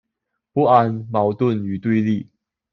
[0.51, 2.27] 不安、矛盾、與對立